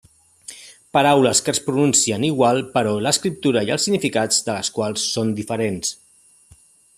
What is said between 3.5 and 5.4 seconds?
i els significats de les quals són